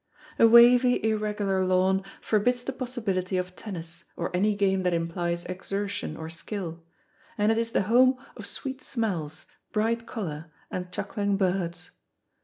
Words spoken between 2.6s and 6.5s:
the possibility of tennis, or any game that implies exertion or